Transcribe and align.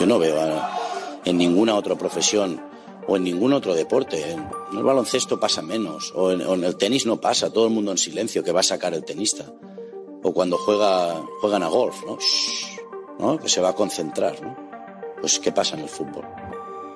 Yo 0.00 0.06
no 0.06 0.18
veo 0.18 0.34
en 1.26 1.36
ninguna 1.36 1.74
otra 1.74 1.94
profesión 1.94 2.58
o 3.06 3.18
en 3.18 3.22
ningún 3.22 3.52
otro 3.52 3.74
deporte. 3.74 4.30
En 4.32 4.78
el 4.78 4.82
baloncesto 4.82 5.38
pasa 5.38 5.60
menos, 5.60 6.10
o 6.16 6.32
en, 6.32 6.64
el 6.64 6.76
tenis 6.76 7.04
no 7.04 7.20
pasa, 7.20 7.52
todo 7.52 7.66
el 7.66 7.74
mundo 7.74 7.90
en 7.90 7.98
silencio 7.98 8.42
que 8.42 8.50
va 8.50 8.60
a 8.60 8.62
sacar 8.62 8.94
el 8.94 9.04
tenista. 9.04 9.44
O 10.22 10.32
cuando 10.32 10.56
juega, 10.56 11.20
juegan 11.42 11.62
a 11.64 11.68
golf, 11.68 12.02
¿no? 12.06 12.16
Shh, 12.16 12.80
¿no? 13.18 13.38
Que 13.38 13.50
se 13.50 13.60
va 13.60 13.68
a 13.68 13.74
concentrar, 13.74 14.40
¿no? 14.42 14.56
Pues 15.20 15.38
¿qué 15.38 15.52
pasa 15.52 15.76
en 15.76 15.82
el 15.82 15.88
fútbol? 15.90 16.24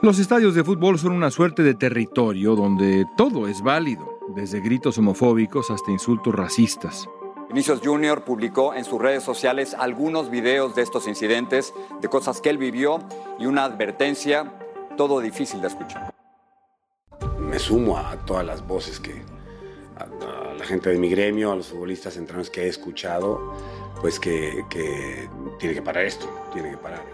Los 0.00 0.18
estadios 0.18 0.54
de 0.54 0.64
fútbol 0.64 0.98
son 0.98 1.12
una 1.12 1.30
suerte 1.30 1.62
de 1.62 1.74
territorio 1.74 2.56
donde 2.56 3.04
todo 3.18 3.48
es 3.48 3.60
válido, 3.60 4.18
desde 4.34 4.60
gritos 4.60 4.96
homofóbicos 4.96 5.70
hasta 5.70 5.90
insultos 5.90 6.34
racistas. 6.34 7.06
Vinicius 7.54 7.82
Jr. 7.84 8.24
publicó 8.24 8.74
en 8.74 8.84
sus 8.84 9.00
redes 9.00 9.22
sociales 9.22 9.76
algunos 9.78 10.28
videos 10.28 10.74
de 10.74 10.82
estos 10.82 11.06
incidentes, 11.06 11.72
de 12.00 12.08
cosas 12.08 12.40
que 12.40 12.50
él 12.50 12.58
vivió 12.58 12.98
y 13.38 13.46
una 13.46 13.62
advertencia, 13.62 14.52
todo 14.96 15.20
difícil 15.20 15.60
de 15.60 15.68
escuchar. 15.68 16.12
me 17.38 17.60
sumo 17.60 17.96
a 17.96 18.16
todas 18.26 18.44
las 18.44 18.66
voces 18.66 18.98
que 18.98 19.22
a, 19.96 20.50
a 20.50 20.54
la 20.54 20.64
gente 20.64 20.90
de 20.90 20.98
mi 20.98 21.08
gremio, 21.08 21.52
a 21.52 21.54
los 21.54 21.68
futbolistas 21.68 22.14
centrales 22.14 22.50
que 22.50 22.64
he 22.64 22.66
escuchado, 22.66 23.54
pues 24.00 24.18
que, 24.18 24.64
que 24.68 25.28
tiene 25.60 25.76
que 25.76 25.82
parar 25.82 26.06
esto, 26.06 26.28
tiene 26.52 26.72
que 26.72 26.78
parar. 26.78 27.04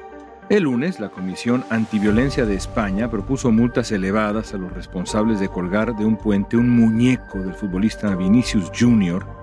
El 0.49 0.63
lunes, 0.63 1.01
la 1.01 1.11
Comisión 1.11 1.67
Antiviolencia 1.69 2.47
de 2.47 2.55
España 2.55 3.11
propuso 3.11 3.53
multas 3.53 3.93
elevadas 3.93 4.55
a 4.55 4.57
los 4.57 4.73
responsables 4.73 5.39
de 5.39 5.51
colgar 5.51 5.95
de 5.97 6.07
un 6.07 6.17
puente 6.17 6.57
un 6.57 6.71
muñeco 6.71 7.41
del 7.41 7.53
futbolista 7.53 8.17
Vinicius 8.17 8.73
Jr., 8.75 9.40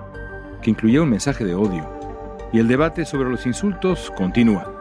que 0.62 0.70
incluía 0.72 1.02
un 1.02 1.10
mensaje 1.10 1.46
de 1.46 1.56
odio. 1.56 1.88
Y 2.54 2.60
el 2.60 2.68
debate 2.68 3.06
sobre 3.06 3.30
los 3.30 3.46
insultos 3.46 4.12
continúa. 4.18 4.74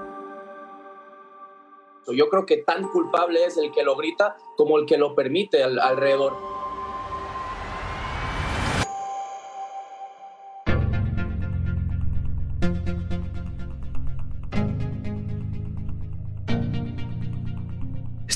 Yo 2.08 2.28
creo 2.28 2.46
que 2.46 2.58
tan 2.58 2.86
culpable 2.88 3.44
es 3.44 3.56
el 3.56 3.72
que 3.72 3.82
lo 3.82 3.96
grita 3.96 4.36
como 4.56 4.78
el 4.78 4.86
que 4.86 4.96
lo 4.96 5.14
permite 5.16 5.62
al- 5.64 5.80
alrededor. 5.80 6.34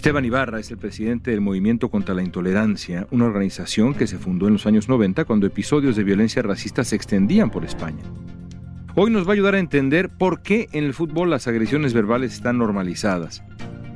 Esteban 0.01 0.25
Ibarra 0.25 0.59
es 0.59 0.71
el 0.71 0.79
presidente 0.79 1.31
del 1.31 1.43
Movimiento 1.43 1.91
contra 1.91 2.15
la 2.15 2.23
Intolerancia, 2.23 3.07
una 3.11 3.27
organización 3.27 3.93
que 3.93 4.07
se 4.07 4.17
fundó 4.17 4.47
en 4.47 4.55
los 4.55 4.65
años 4.65 4.89
90 4.89 5.27
cuando 5.27 5.47
episodios 5.47 5.95
de 5.95 6.05
violencia 6.05 6.41
racista 6.41 6.85
se 6.85 6.97
extendían 6.97 7.51
por 7.51 7.67
España. 7.67 8.03
Hoy 8.97 9.11
nos 9.11 9.27
va 9.27 9.33
a 9.33 9.35
ayudar 9.35 9.57
a 9.57 9.59
entender 9.59 10.09
por 10.09 10.41
qué 10.41 10.71
en 10.73 10.85
el 10.85 10.95
fútbol 10.95 11.29
las 11.29 11.47
agresiones 11.49 11.93
verbales 11.93 12.33
están 12.33 12.57
normalizadas, 12.57 13.43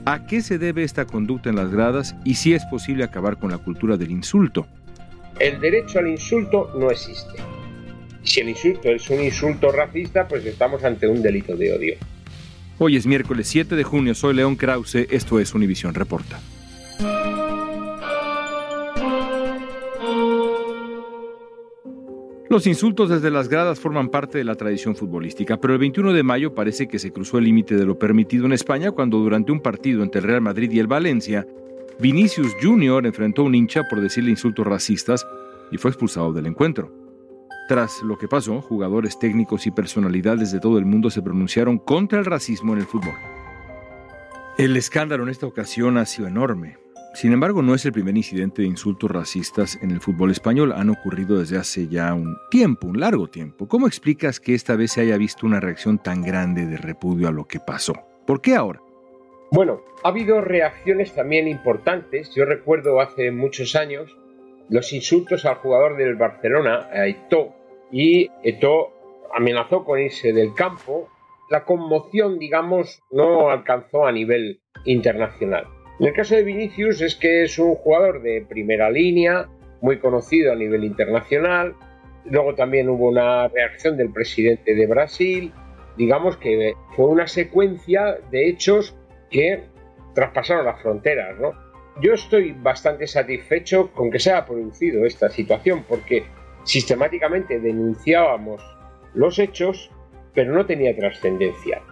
a 0.04 0.26
qué 0.26 0.43
se 0.43 0.59
debe 0.59 0.84
esta 0.84 1.06
conducta 1.06 1.48
en 1.48 1.56
las 1.56 1.70
gradas 1.70 2.14
y 2.22 2.34
si 2.34 2.53
es 2.53 2.66
posible 2.66 3.03
acabar 3.03 3.38
con 3.38 3.50
la 3.50 3.56
cultura 3.56 3.97
del 3.97 4.10
insulto. 4.10 4.66
El 5.41 5.59
derecho 5.59 6.00
al 6.00 6.09
insulto 6.09 6.70
no 6.78 6.91
existe. 6.91 7.43
Si 8.25 8.41
el 8.41 8.50
insulto 8.50 8.91
es 8.91 9.09
un 9.09 9.25
insulto 9.25 9.72
racista, 9.72 10.28
pues 10.28 10.44
estamos 10.44 10.84
ante 10.84 11.09
un 11.09 11.22
delito 11.22 11.56
de 11.56 11.72
odio. 11.72 11.94
Hoy 12.76 12.96
es 12.96 13.06
miércoles 13.06 13.46
7 13.46 13.76
de 13.76 13.84
junio, 13.84 14.16
soy 14.16 14.34
León 14.34 14.56
Krause, 14.56 15.06
esto 15.10 15.38
es 15.38 15.54
Univisión 15.54 15.94
Reporta. 15.94 16.40
Los 22.50 22.66
insultos 22.66 23.10
desde 23.10 23.30
las 23.30 23.48
gradas 23.48 23.78
forman 23.78 24.08
parte 24.08 24.38
de 24.38 24.44
la 24.44 24.56
tradición 24.56 24.96
futbolística, 24.96 25.56
pero 25.56 25.74
el 25.74 25.78
21 25.78 26.12
de 26.12 26.22
mayo 26.24 26.52
parece 26.52 26.88
que 26.88 26.98
se 26.98 27.12
cruzó 27.12 27.38
el 27.38 27.44
límite 27.44 27.76
de 27.76 27.86
lo 27.86 27.96
permitido 27.96 28.46
en 28.46 28.52
España 28.52 28.90
cuando 28.90 29.18
durante 29.18 29.52
un 29.52 29.60
partido 29.60 30.02
entre 30.02 30.20
el 30.20 30.26
Real 30.26 30.40
Madrid 30.40 30.70
y 30.72 30.80
el 30.80 30.88
Valencia, 30.88 31.46
Vinicius 32.00 32.54
Jr. 32.60 33.06
enfrentó 33.06 33.42
a 33.42 33.44
un 33.44 33.54
hincha 33.54 33.82
por 33.88 34.00
decirle 34.00 34.30
insultos 34.30 34.66
racistas 34.66 35.24
y 35.70 35.78
fue 35.78 35.92
expulsado 35.92 36.32
del 36.32 36.46
encuentro. 36.46 37.03
Tras 37.66 38.02
lo 38.02 38.19
que 38.19 38.28
pasó, 38.28 38.60
jugadores 38.60 39.19
técnicos 39.19 39.66
y 39.66 39.70
personalidades 39.70 40.52
de 40.52 40.60
todo 40.60 40.76
el 40.78 40.84
mundo 40.84 41.08
se 41.08 41.22
pronunciaron 41.22 41.78
contra 41.78 42.19
el 42.19 42.26
racismo 42.26 42.75
en 42.75 42.80
el 42.80 42.86
fútbol. 42.86 43.14
El 44.58 44.76
escándalo 44.76 45.22
en 45.22 45.30
esta 45.30 45.47
ocasión 45.47 45.97
ha 45.97 46.04
sido 46.04 46.28
enorme. 46.28 46.76
Sin 47.14 47.32
embargo, 47.32 47.62
no 47.62 47.75
es 47.75 47.86
el 47.86 47.92
primer 47.92 48.16
incidente 48.16 48.60
de 48.60 48.69
insultos 48.69 49.10
racistas 49.10 49.78
en 49.80 49.92
el 49.92 50.00
fútbol 50.00 50.30
español. 50.30 50.72
Han 50.72 50.91
ocurrido 50.91 51.38
desde 51.38 51.56
hace 51.56 51.88
ya 51.88 52.12
un 52.12 52.36
tiempo, 52.50 52.86
un 52.86 53.00
largo 53.00 53.28
tiempo. 53.28 53.66
¿Cómo 53.66 53.86
explicas 53.86 54.41
que 54.41 54.54
esta 54.54 54.76
vez 54.76 54.92
se 54.92 55.00
haya 55.00 55.16
visto 55.16 55.46
una 55.46 55.60
reacción 55.60 55.98
tan 55.98 56.22
grande 56.22 56.66
de 56.66 56.76
repudio 56.76 57.28
a 57.28 57.32
lo 57.32 57.46
que 57.46 57.60
pasó? 57.60 57.94
¿Por 58.26 58.42
qué 58.42 58.56
ahora? 58.56 58.82
Bueno, 59.52 59.81
ha 60.02 60.08
habido 60.08 60.41
reacciones 60.41 61.14
también 61.14 61.48
importantes. 61.48 62.34
Yo 62.34 62.44
recuerdo 62.44 63.00
hace 63.00 63.31
muchos 63.31 63.75
años 63.75 64.14
los 64.69 64.92
insultos 64.92 65.44
al 65.44 65.56
jugador 65.56 65.97
del 65.97 66.14
Barcelona, 66.16 66.88
a 66.92 67.06
Eto'o, 67.06 67.54
y 67.92 68.30
Eto'o 68.42 68.92
amenazó 69.34 69.84
con 69.84 70.00
irse 70.00 70.32
del 70.32 70.54
campo. 70.54 71.08
La 71.50 71.64
conmoción, 71.64 72.38
digamos, 72.38 73.02
no 73.10 73.50
alcanzó 73.50 74.06
a 74.06 74.12
nivel 74.12 74.60
internacional. 74.84 75.66
En 76.00 76.06
el 76.06 76.12
caso 76.14 76.34
de 76.34 76.42
Vinicius 76.42 77.00
es 77.02 77.14
que 77.14 77.44
es 77.44 77.58
un 77.58 77.75
jugador 77.76 78.22
de 78.22 78.44
primera 78.49 78.90
línea, 78.90 79.49
muy 79.81 79.99
conocido 79.99 80.52
a 80.52 80.56
nivel 80.56 80.82
internacional. 80.82 81.75
Luego 82.25 82.55
también 82.55 82.88
hubo 82.88 83.08
una 83.08 83.49
reacción 83.49 83.96
del 83.96 84.11
presidente 84.11 84.75
de 84.75 84.87
Brasil. 84.87 85.52
Digamos 85.96 86.37
que 86.38 86.75
fue 86.96 87.06
una 87.06 87.26
secuencia 87.26 88.19
de 88.31 88.49
hechos 88.49 88.96
que 89.31 89.62
traspasaron 90.14 90.64
las 90.64 90.81
fronteras, 90.81 91.38
¿no? 91.38 91.52
Yo 92.00 92.14
estoy 92.14 92.52
bastante 92.52 93.06
satisfecho 93.06 93.93
con 93.93 94.11
que 94.11 94.19
se 94.19 94.32
haya 94.32 94.46
producido 94.46 95.05
esta 95.05 95.31
situación 95.31 95.85
porque 95.88 96.25
sistemáticamente 96.64 97.61
denunciábamos 97.61 98.62
los 99.14 99.38
hechos, 99.38 99.91
pero 100.35 100.52
no 100.52 100.67
tenía 100.67 100.96
trascendencia. 100.96 101.82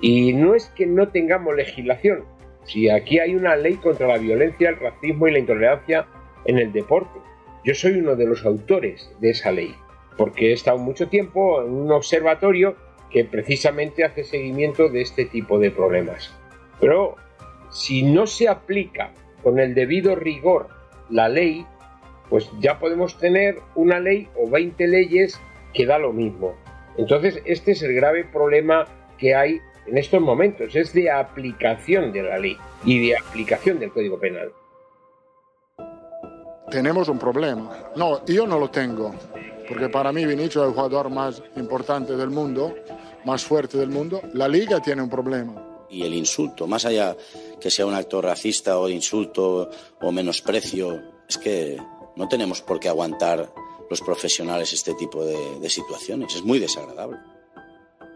Y 0.00 0.32
no 0.32 0.54
es 0.54 0.66
que 0.76 0.86
no 0.86 1.08
tengamos 1.08 1.56
legislación, 1.56 2.24
si 2.68 2.88
aquí 2.90 3.18
hay 3.18 3.34
una 3.34 3.56
ley 3.56 3.74
contra 3.76 4.06
la 4.06 4.18
violencia, 4.18 4.68
el 4.68 4.78
racismo 4.78 5.26
y 5.26 5.32
la 5.32 5.38
intolerancia 5.38 6.06
en 6.44 6.58
el 6.58 6.72
deporte. 6.72 7.18
Yo 7.64 7.74
soy 7.74 7.98
uno 7.98 8.14
de 8.14 8.26
los 8.26 8.44
autores 8.44 9.10
de 9.20 9.30
esa 9.30 9.50
ley, 9.50 9.74
porque 10.16 10.50
he 10.50 10.52
estado 10.52 10.78
mucho 10.78 11.08
tiempo 11.08 11.62
en 11.62 11.72
un 11.72 11.90
observatorio 11.90 12.76
que 13.10 13.24
precisamente 13.24 14.04
hace 14.04 14.22
seguimiento 14.22 14.88
de 14.88 15.00
este 15.00 15.24
tipo 15.24 15.58
de 15.58 15.70
problemas. 15.70 16.32
Pero 16.78 17.16
si 17.70 18.02
no 18.02 18.26
se 18.26 18.48
aplica 18.48 19.12
con 19.42 19.58
el 19.58 19.74
debido 19.74 20.14
rigor 20.14 20.68
la 21.10 21.28
ley, 21.28 21.66
pues 22.28 22.50
ya 22.60 22.78
podemos 22.78 23.18
tener 23.18 23.60
una 23.74 24.00
ley 24.00 24.28
o 24.36 24.48
20 24.48 24.86
leyes 24.86 25.40
que 25.72 25.86
da 25.86 25.98
lo 25.98 26.12
mismo. 26.12 26.54
Entonces, 26.96 27.40
este 27.44 27.72
es 27.72 27.82
el 27.82 27.94
grave 27.94 28.24
problema 28.24 28.86
que 29.18 29.34
hay 29.34 29.60
en 29.86 29.96
estos 29.96 30.20
momentos, 30.20 30.76
es 30.76 30.92
de 30.92 31.10
aplicación 31.10 32.12
de 32.12 32.22
la 32.22 32.38
ley 32.38 32.56
y 32.84 33.08
de 33.08 33.16
aplicación 33.16 33.78
del 33.78 33.90
Código 33.90 34.18
Penal. 34.18 34.52
Tenemos 36.70 37.08
un 37.08 37.18
problema. 37.18 37.90
No, 37.96 38.24
yo 38.26 38.46
no 38.46 38.58
lo 38.58 38.70
tengo, 38.70 39.14
porque 39.66 39.88
para 39.88 40.12
mí 40.12 40.26
Vinicius 40.26 40.56
es 40.56 40.68
el 40.68 40.74
jugador 40.74 41.08
más 41.08 41.42
importante 41.56 42.14
del 42.16 42.28
mundo, 42.28 42.74
más 43.24 43.44
fuerte 43.44 43.78
del 43.78 43.88
mundo. 43.88 44.20
La 44.34 44.46
liga 44.46 44.80
tiene 44.80 45.00
un 45.00 45.08
problema. 45.08 45.67
Y 45.90 46.02
el 46.02 46.14
insulto, 46.14 46.66
más 46.66 46.84
allá 46.84 47.16
que 47.60 47.70
sea 47.70 47.86
un 47.86 47.94
acto 47.94 48.20
racista 48.20 48.78
o 48.78 48.86
de 48.86 48.94
insulto 48.94 49.70
o 50.00 50.12
menosprecio, 50.12 51.00
es 51.28 51.38
que 51.38 51.78
no 52.16 52.28
tenemos 52.28 52.60
por 52.62 52.78
qué 52.78 52.88
aguantar 52.88 53.52
los 53.88 54.00
profesionales 54.02 54.72
este 54.72 54.94
tipo 54.94 55.24
de, 55.24 55.60
de 55.60 55.70
situaciones. 55.70 56.34
Es 56.34 56.42
muy 56.42 56.58
desagradable. 56.58 57.18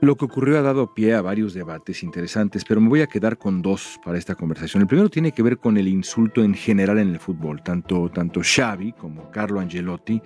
Lo 0.03 0.17
que 0.17 0.25
ocurrió 0.25 0.59
ha 0.59 0.63
dado 0.63 0.93
pie 0.93 1.15
a 1.15 1.23
varios 1.23 1.55
debates 1.55 2.03
interesantes, 2.03 2.65
pero 2.65 2.81
me 2.81 2.89
voy 2.89 3.03
a 3.03 3.07
quedar 3.07 3.39
con 3.39 3.63
dos 3.63 4.01
para 4.05 4.19
esta 4.19 4.35
conversación. 4.35 4.81
El 4.81 4.89
primero 4.89 5.09
tiene 5.09 5.31
que 5.31 5.45
ver 5.45 5.59
con 5.59 5.77
el 5.77 5.87
insulto 5.87 6.43
en 6.43 6.55
general 6.55 6.99
en 6.99 7.11
el 7.11 7.21
fútbol. 7.21 7.63
Tanto, 7.63 8.11
tanto 8.11 8.41
Xavi 8.43 8.95
como 8.95 9.31
Carlo 9.31 9.61
Angelotti, 9.61 10.21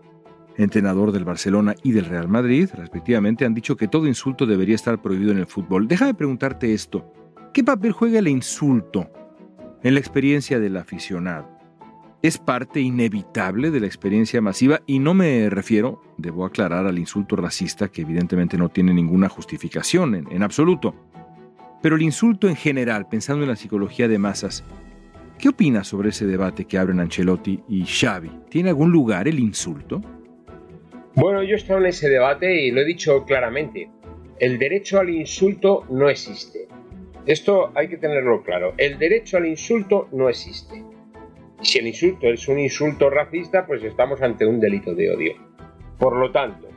entrenador 0.56 1.12
del 1.12 1.26
Barcelona 1.26 1.74
y 1.82 1.92
del 1.92 2.06
Real 2.06 2.26
Madrid, 2.26 2.70
respectivamente, 2.74 3.44
han 3.44 3.52
dicho 3.52 3.76
que 3.76 3.86
todo 3.86 4.06
insulto 4.06 4.46
debería 4.46 4.74
estar 4.74 5.02
prohibido 5.02 5.32
en 5.32 5.38
el 5.40 5.46
fútbol. 5.46 5.86
Déjame 5.86 6.14
preguntarte 6.14 6.72
esto. 6.72 7.12
¿Qué 7.56 7.64
papel 7.64 7.92
juega 7.92 8.18
el 8.18 8.28
insulto 8.28 9.10
en 9.82 9.94
la 9.94 10.00
experiencia 10.00 10.60
del 10.60 10.76
aficionado? 10.76 11.48
es 12.20 12.36
parte 12.36 12.80
inevitable 12.80 13.70
de 13.70 13.80
la 13.80 13.86
experiencia 13.86 14.42
masiva 14.42 14.82
y 14.84 14.98
no 14.98 15.14
me 15.14 15.48
refiero, 15.48 16.02
debo 16.18 16.44
aclarar, 16.44 16.84
al 16.86 16.98
insulto 16.98 17.34
racista 17.34 17.88
que 17.88 18.02
evidentemente 18.02 18.58
no 18.58 18.68
tiene 18.68 18.92
ninguna 18.92 19.30
justificación 19.30 20.26
en, 20.30 20.42
absoluto. 20.42 20.94
Pero 21.80 21.96
el 21.96 22.02
insulto 22.02 22.46
en 22.46 22.56
general, 22.56 23.08
pensando 23.08 23.44
en 23.44 23.48
la 23.48 23.56
psicología 23.56 24.06
de 24.06 24.18
masas, 24.18 24.62
¿qué 25.38 25.48
opinas 25.48 25.86
sobre 25.86 26.10
ese 26.10 26.26
debate 26.26 26.66
que 26.66 26.76
abren 26.76 27.00
Ancelotti 27.00 27.62
y 27.70 27.86
Xavi? 27.86 28.32
¿Tiene 28.50 28.68
algún 28.68 28.92
lugar 28.92 29.28
el 29.28 29.38
insulto? 29.38 30.02
Bueno, 31.14 31.42
yo 31.42 31.54
he 31.54 31.58
estado 31.58 31.80
en 31.80 31.86
ese 31.86 32.10
debate 32.10 32.66
y 32.66 32.70
lo 32.70 32.82
he 32.82 32.84
dicho 32.84 33.24
claramente. 33.24 33.88
El 34.38 34.58
derecho 34.58 35.00
al 35.00 35.08
insulto 35.08 35.86
no 35.88 36.10
existe. 36.10 36.68
Esto 37.26 37.72
hay 37.74 37.88
que 37.88 37.96
tenerlo 37.96 38.42
claro. 38.44 38.74
El 38.76 38.98
derecho 38.98 39.36
al 39.36 39.46
insulto 39.46 40.08
no 40.12 40.28
existe. 40.28 40.84
Si 41.60 41.78
el 41.80 41.88
insulto 41.88 42.28
es 42.28 42.46
un 42.46 42.60
insulto 42.60 43.10
racista, 43.10 43.66
pues 43.66 43.82
estamos 43.82 44.22
ante 44.22 44.46
un 44.46 44.60
delito 44.60 44.94
de 44.94 45.10
odio. 45.10 45.34
Por 45.98 46.16
lo 46.16 46.30
tanto, 46.30 46.68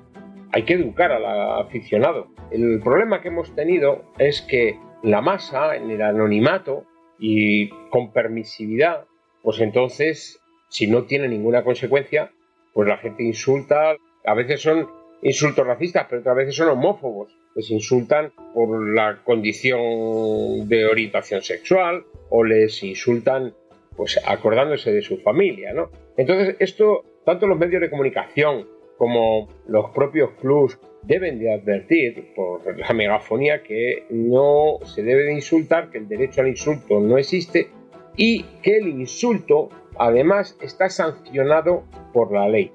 hay 0.51 0.63
que 0.63 0.73
educar 0.73 1.11
al 1.11 1.25
aficionado. 1.61 2.29
El 2.49 2.79
problema 2.81 3.21
que 3.21 3.27
hemos 3.27 3.53
tenido 3.53 4.05
es 4.17 4.41
que 4.41 4.79
la 5.03 5.21
masa, 5.21 5.75
en 5.75 5.91
el 5.91 6.01
anonimato 6.01 6.85
y 7.19 7.69
con 7.91 8.11
permisividad, 8.11 9.05
pues 9.43 9.59
entonces, 9.59 10.41
si 10.69 10.87
no 10.87 11.03
tiene 11.03 11.27
ninguna 11.27 11.63
consecuencia, 11.63 12.31
pues 12.73 12.87
la 12.87 12.97
gente 12.97 13.23
insulta. 13.23 13.95
A 14.25 14.33
veces 14.33 14.61
son 14.61 14.87
insultos 15.21 15.65
racistas, 15.65 16.05
pero 16.09 16.21
otras 16.21 16.35
veces 16.35 16.55
son 16.55 16.69
homófobos. 16.69 17.35
Les 17.55 17.69
insultan 17.71 18.31
por 18.53 18.95
la 18.95 19.21
condición 19.23 20.67
de 20.67 20.85
orientación 20.85 21.41
sexual 21.41 22.03
o 22.29 22.43
les 22.43 22.83
insultan 22.83 23.53
pues 23.95 24.19
acordándose 24.25 24.93
de 24.93 25.01
su 25.01 25.17
familia, 25.17 25.73
¿no? 25.73 25.89
Entonces, 26.15 26.55
esto, 26.59 27.03
tanto 27.25 27.47
los 27.47 27.57
medios 27.57 27.81
de 27.81 27.89
comunicación 27.89 28.65
como 28.97 29.49
los 29.67 29.91
propios 29.91 30.31
clubs 30.39 30.79
deben 31.03 31.39
de 31.39 31.53
advertir 31.53 32.33
por 32.35 32.77
la 32.77 32.93
megafonía 32.93 33.63
que 33.63 34.05
no 34.09 34.79
se 34.85 35.03
debe 35.03 35.23
de 35.23 35.33
insultar, 35.33 35.89
que 35.89 35.97
el 35.97 36.07
derecho 36.07 36.41
al 36.41 36.49
insulto 36.49 36.99
no 36.99 37.17
existe 37.17 37.69
y 38.15 38.43
que 38.61 38.77
el 38.77 38.87
insulto 38.87 39.69
además 39.97 40.57
está 40.61 40.89
sancionado 40.89 41.83
por 42.13 42.31
la 42.31 42.47
ley. 42.47 42.71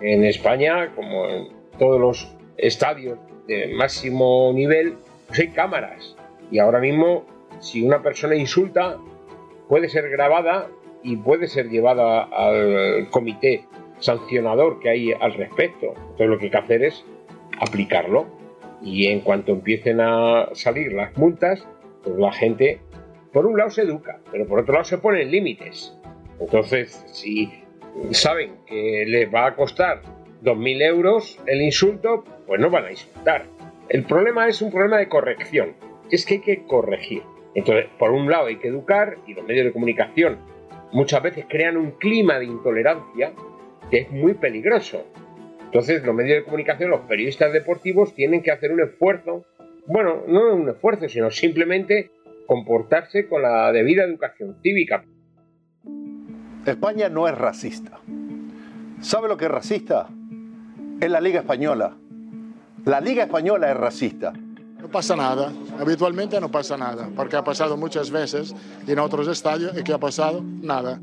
En 0.00 0.24
España, 0.24 0.92
como 0.94 1.28
en 1.28 1.57
todos 1.78 2.00
los 2.00 2.36
estadios 2.56 3.18
de 3.46 3.74
máximo 3.74 4.52
nivel, 4.54 4.94
pues 5.26 5.40
hay 5.40 5.48
cámaras 5.48 6.16
y 6.50 6.58
ahora 6.58 6.80
mismo 6.80 7.24
si 7.60 7.82
una 7.82 8.02
persona 8.02 8.34
insulta 8.34 8.98
puede 9.68 9.88
ser 9.88 10.08
grabada 10.08 10.68
y 11.02 11.16
puede 11.16 11.46
ser 11.46 11.68
llevada 11.68 12.24
al 12.24 13.08
comité 13.10 13.64
sancionador 14.00 14.80
que 14.80 14.90
hay 14.90 15.12
al 15.12 15.34
respecto. 15.34 15.94
Entonces 15.96 16.28
lo 16.28 16.38
que 16.38 16.46
hay 16.46 16.50
que 16.50 16.58
hacer 16.58 16.82
es 16.84 17.04
aplicarlo 17.60 18.26
y 18.82 19.06
en 19.06 19.20
cuanto 19.20 19.52
empiecen 19.52 20.00
a 20.00 20.48
salir 20.52 20.92
las 20.92 21.16
multas, 21.16 21.66
pues 22.02 22.16
la 22.16 22.32
gente, 22.32 22.80
por 23.32 23.46
un 23.46 23.56
lado 23.56 23.70
se 23.70 23.82
educa, 23.82 24.20
pero 24.30 24.46
por 24.46 24.60
otro 24.60 24.74
lado 24.74 24.84
se 24.84 24.98
ponen 24.98 25.30
límites. 25.30 25.96
Entonces, 26.40 27.04
si 27.06 27.50
saben 28.12 28.58
que 28.66 29.04
les 29.06 29.32
va 29.32 29.46
a 29.46 29.56
costar 29.56 30.02
2.000 30.42 30.82
euros 30.82 31.38
el 31.46 31.62
insulto, 31.62 32.24
pues 32.46 32.60
no 32.60 32.70
van 32.70 32.86
a 32.86 32.90
insultar. 32.90 33.46
El 33.88 34.04
problema 34.04 34.48
es 34.48 34.60
un 34.62 34.70
problema 34.70 34.98
de 34.98 35.08
corrección, 35.08 35.74
es 36.10 36.24
que 36.26 36.34
hay 36.34 36.40
que 36.40 36.66
corregir. 36.66 37.22
Entonces, 37.54 37.86
por 37.98 38.10
un 38.10 38.30
lado 38.30 38.46
hay 38.46 38.56
que 38.56 38.68
educar 38.68 39.16
y 39.26 39.34
los 39.34 39.46
medios 39.46 39.66
de 39.66 39.72
comunicación 39.72 40.38
muchas 40.92 41.22
veces 41.22 41.46
crean 41.48 41.76
un 41.76 41.92
clima 41.92 42.38
de 42.38 42.46
intolerancia 42.46 43.32
que 43.90 43.98
es 43.98 44.10
muy 44.10 44.34
peligroso. 44.34 45.04
Entonces, 45.64 46.04
los 46.04 46.14
medios 46.14 46.38
de 46.38 46.44
comunicación, 46.44 46.90
los 46.90 47.00
periodistas 47.00 47.52
deportivos 47.52 48.14
tienen 48.14 48.42
que 48.42 48.50
hacer 48.50 48.72
un 48.72 48.80
esfuerzo, 48.80 49.44
bueno, 49.86 50.22
no 50.26 50.54
un 50.54 50.68
esfuerzo, 50.68 51.08
sino 51.08 51.30
simplemente 51.30 52.10
comportarse 52.46 53.28
con 53.28 53.42
la 53.42 53.70
debida 53.72 54.04
educación 54.04 54.56
cívica. 54.62 55.04
España 56.64 57.08
no 57.08 57.28
es 57.28 57.36
racista. 57.36 58.00
¿Sabe 59.00 59.28
lo 59.28 59.36
que 59.36 59.44
es 59.46 59.50
racista? 59.50 60.08
Es 61.00 61.08
la 61.08 61.20
Liga 61.20 61.40
Española. 61.40 61.96
La 62.84 63.00
Liga 63.00 63.22
Española 63.22 63.70
es 63.70 63.76
racista. 63.76 64.32
No 64.32 64.88
pasa 64.88 65.14
nada, 65.14 65.52
habitualmente 65.78 66.40
no 66.40 66.50
pasa 66.50 66.76
nada, 66.76 67.08
porque 67.14 67.36
ha 67.36 67.44
pasado 67.44 67.76
muchas 67.76 68.10
veces 68.10 68.52
en 68.84 68.98
otros 68.98 69.28
estadios 69.28 69.78
y 69.78 69.84
que 69.84 69.92
ha 69.92 69.98
pasado 69.98 70.42
nada. 70.42 71.00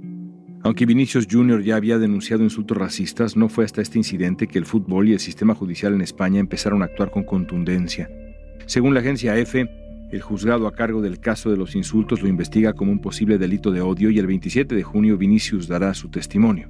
Aunque 0.64 0.86
Vinicius 0.86 1.28
Jr. 1.32 1.62
ya 1.64 1.78
había 1.78 1.98
denunciado 1.98 2.44
insultos 2.44 2.78
racistas, 2.78 3.38
no 3.38 3.48
fue 3.48 3.64
hasta 3.64 3.82
este 3.82 3.98
incidente 3.98 4.48
que 4.48 4.60
el 4.60 4.66
fútbol 4.66 5.08
y 5.08 5.14
el 5.14 5.20
sistema 5.20 5.56
judicial 5.56 5.94
en 5.94 6.02
España 6.02 6.42
empezaron 6.42 6.82
a 6.82 6.86
actuar 6.86 7.10
con 7.10 7.24
contundencia. 7.24 8.10
Según 8.66 8.94
la 8.94 9.00
agencia 9.00 9.38
EFE, 9.38 9.70
el 10.12 10.22
juzgado 10.22 10.68
a 10.68 10.74
cargo 10.74 11.02
del 11.02 11.22
caso 11.22 11.52
de 11.52 11.58
los 11.58 11.74
insultos 11.74 12.22
lo 12.22 12.28
investiga 12.28 12.74
como 12.74 12.92
un 12.92 13.00
posible 13.00 13.38
delito 13.38 13.72
de 13.72 13.80
odio 13.80 14.10
y 14.10 14.20
el 14.20 14.28
27 14.28 14.76
de 14.76 14.84
junio 14.84 15.18
Vinicius 15.18 15.70
dará 15.70 15.94
su 15.94 16.10
testimonio. 16.10 16.70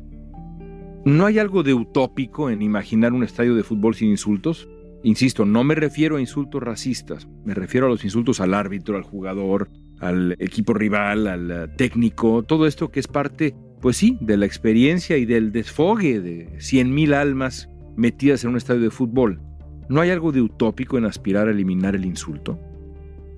¿No 1.06 1.28
hay 1.28 1.38
algo 1.38 1.62
de 1.62 1.76
utópico 1.76 2.50
en 2.50 2.64
imaginar 2.64 3.14
un 3.14 3.24
estadio 3.24 3.54
de 3.54 3.62
fútbol 3.62 3.94
sin 3.94 4.10
insultos? 4.10 4.68
Insisto, 5.04 5.46
no 5.46 5.64
me 5.64 5.76
refiero 5.76 6.16
a 6.16 6.20
insultos 6.20 6.64
racistas, 6.64 7.28
me 7.46 7.54
refiero 7.54 7.86
a 7.86 7.90
los 7.90 8.04
insultos 8.04 8.42
al 8.42 8.56
árbitro, 8.56 8.98
al 8.98 9.04
jugador, 9.04 9.70
al 10.00 10.36
equipo 10.40 10.74
rival, 10.74 11.28
al 11.28 11.52
eh, 11.52 11.68
técnico, 11.78 12.42
todo 12.42 12.66
esto 12.66 12.90
que 12.90 13.00
es 13.00 13.08
parte, 13.08 13.54
pues 13.82 13.98
sí, 13.98 14.18
de 14.20 14.36
la 14.36 14.48
experiencia 14.48 15.16
y 15.18 15.26
del 15.26 15.52
desfogue 15.52 16.22
de 16.22 16.48
100.000 16.58 17.14
almas 17.14 17.70
metidas 17.96 18.44
en 18.44 18.50
un 18.50 18.58
estadio 18.58 18.82
de 18.82 18.90
fútbol. 18.90 19.40
¿No 19.88 20.02
hay 20.02 20.10
algo 20.10 20.32
de 20.32 20.42
utópico 20.42 20.98
en 20.98 21.06
aspirar 21.06 21.48
a 21.48 21.52
eliminar 21.52 21.96
el 21.96 22.06
insulto? 22.06 22.60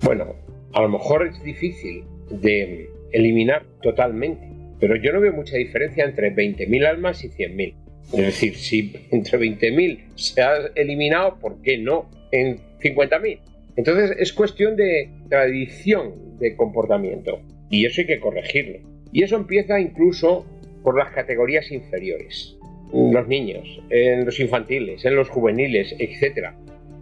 Bueno, 0.02 0.24
a 0.72 0.80
lo 0.80 0.88
mejor 0.88 1.26
es 1.26 1.42
difícil 1.42 2.02
de 2.30 2.88
eliminar 3.12 3.66
totalmente, 3.82 4.57
pero 4.80 4.96
yo 4.96 5.12
no 5.12 5.20
veo 5.20 5.32
mucha 5.32 5.56
diferencia 5.56 6.04
entre 6.04 6.34
20.000 6.34 6.86
almas 6.86 7.24
y 7.24 7.28
100.000. 7.28 7.74
Es 8.12 8.18
decir, 8.18 8.56
si 8.56 8.92
entre 9.10 9.38
20.000 9.38 9.98
se 10.16 10.42
ha 10.42 10.56
eliminado, 10.74 11.38
¿por 11.38 11.60
qué 11.62 11.78
no 11.78 12.10
en 12.32 12.58
50.000? 12.80 13.40
Entonces 13.76 14.16
es 14.18 14.32
cuestión 14.32 14.76
de 14.76 15.10
tradición 15.28 16.38
de 16.38 16.56
comportamiento 16.56 17.40
y 17.70 17.86
eso 17.86 18.00
hay 18.00 18.06
que 18.06 18.20
corregirlo. 18.20 18.78
Y 19.12 19.22
eso 19.22 19.36
empieza 19.36 19.80
incluso 19.80 20.46
por 20.82 20.98
las 20.98 21.12
categorías 21.12 21.70
inferiores. 21.70 22.56
Los 22.92 23.28
niños, 23.28 23.80
en 23.90 24.24
los 24.24 24.40
infantiles, 24.40 25.04
en 25.04 25.14
los 25.14 25.28
juveniles, 25.28 25.94
etc. 25.98 26.54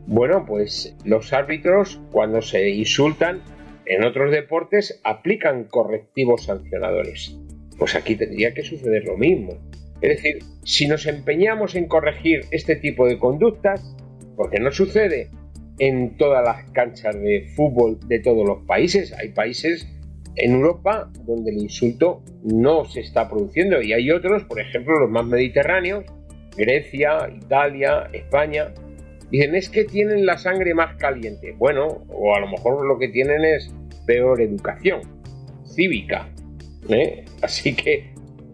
Bueno, 0.07 0.45
pues 0.45 0.97
los 1.05 1.33
árbitros 1.33 2.01
cuando 2.11 2.43
se 2.43 2.71
insultan 2.71 3.41
en 3.87 4.05
otros 4.05 4.33
deportes 4.33 5.01
aplican 5.05 5.65
correctivos 5.65 6.45
sancionadores. 6.45 7.39
Pues 7.79 7.95
aquí 7.95 8.17
tendría 8.17 8.55
que 8.55 8.63
suceder 8.63 9.05
lo 9.05 9.17
mismo. 9.17 9.59
Es 10.01 10.17
decir, 10.17 10.39
si 10.65 10.87
nos 10.87 11.07
empeñamos 11.07 11.75
en 11.75 11.87
corregir 11.87 12.43
este 12.51 12.77
tipo 12.77 13.07
de 13.07 13.19
conductas, 13.19 13.95
porque 14.37 14.61
no 14.61 14.71
sucede 14.71 15.29
en 15.79 16.17
todas 16.17 16.45
las 16.45 16.71
canchas 16.71 17.15
de 17.15 17.51
fútbol 17.55 17.99
de 18.07 18.21
todos 18.21 18.47
los 18.47 18.65
países, 18.67 19.13
hay 19.13 19.31
países 19.31 19.87
en 20.37 20.53
Europa 20.53 21.11
donde 21.25 21.51
el 21.51 21.63
insulto 21.63 22.23
no 22.45 22.85
se 22.85 23.01
está 23.01 23.29
produciendo 23.29 23.81
y 23.81 23.93
hay 23.93 24.11
otros, 24.11 24.45
por 24.45 24.61
ejemplo, 24.61 24.99
los 24.99 25.11
más 25.11 25.27
mediterráneos, 25.27 26.05
Grecia, 26.57 27.31
Italia, 27.35 28.09
España, 28.13 28.73
dicen 29.31 29.55
es 29.55 29.69
que 29.69 29.85
tienen 29.85 30.27
la 30.27 30.39
sangre 30.39 30.75
más 30.75 30.97
caliente. 30.97 31.55
Bueno, 31.57 32.05
o 32.09 32.35
a 32.35 32.41
lo 32.41 32.49
mejor 32.49 32.87
lo 32.87 32.99
que 32.99 33.09
tienen 33.09 33.45
es 33.45 33.75
peor 34.07 34.41
educación 34.41 35.01
cívica. 35.65 36.29
¿Eh? 36.89 37.25
Así 37.43 37.75
que 37.75 38.13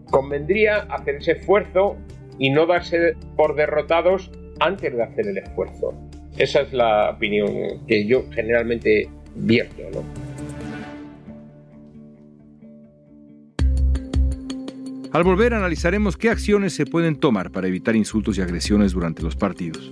convendría 0.09 0.81
hacer 0.89 1.15
ese 1.15 1.33
esfuerzo 1.33 1.97
y 2.39 2.49
no 2.49 2.65
darse 2.65 3.15
por 3.35 3.55
derrotados 3.55 4.31
antes 4.59 4.95
de 4.95 5.03
hacer 5.03 5.27
el 5.27 5.37
esfuerzo. 5.37 5.93
Esa 6.37 6.61
es 6.61 6.73
la 6.73 7.11
opinión 7.11 7.85
que 7.87 8.05
yo 8.05 8.23
generalmente 8.31 9.09
vierto. 9.35 9.83
Al 15.11 15.23
volver 15.23 15.53
analizaremos 15.53 16.17
qué 16.17 16.31
acciones 16.31 16.73
se 16.73 16.87
pueden 16.87 17.19
tomar 17.19 17.51
para 17.51 17.67
evitar 17.67 17.95
insultos 17.95 18.39
y 18.39 18.41
agresiones 18.41 18.93
durante 18.93 19.21
los 19.21 19.35
partidos. 19.35 19.91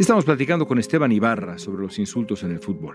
Estamos 0.00 0.24
platicando 0.24 0.66
con 0.66 0.78
Esteban 0.78 1.12
Ibarra 1.12 1.58
sobre 1.58 1.82
los 1.82 1.98
insultos 1.98 2.42
en 2.42 2.52
el 2.52 2.58
fútbol. 2.58 2.94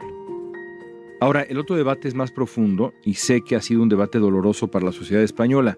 Ahora, 1.21 1.43
el 1.43 1.59
otro 1.59 1.75
debate 1.75 2.07
es 2.07 2.15
más 2.15 2.31
profundo 2.31 2.95
y 3.03 3.13
sé 3.13 3.41
que 3.41 3.55
ha 3.55 3.61
sido 3.61 3.83
un 3.83 3.89
debate 3.89 4.17
doloroso 4.17 4.69
para 4.69 4.85
la 4.85 4.91
sociedad 4.91 5.21
española. 5.21 5.77